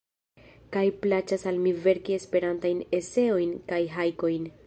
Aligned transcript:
Kaj 0.75 0.85
plaĉas 1.03 1.43
al 1.51 1.59
mi 1.65 1.75
verki 1.83 2.17
Esperantajn 2.17 2.83
eseojn 3.01 3.55
kaj 3.73 3.83
hajkojn. 3.99 4.53